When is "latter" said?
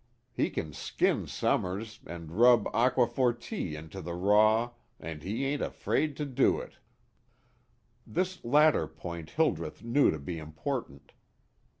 8.43-8.87